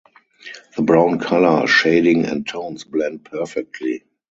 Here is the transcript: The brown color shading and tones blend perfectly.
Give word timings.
The 0.75 0.81
brown 0.81 1.19
color 1.19 1.67
shading 1.67 2.25
and 2.25 2.47
tones 2.47 2.83
blend 2.85 3.23
perfectly. 3.23 4.03